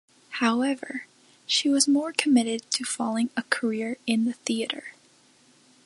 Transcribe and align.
However, 0.39 1.05
she 1.45 1.69
was 1.69 1.87
more 1.87 2.11
committed 2.11 2.63
to 2.71 2.83
following 2.83 3.29
a 3.37 3.43
career 3.43 3.99
in 4.07 4.25
the 4.25 4.33
theater. 4.33 4.93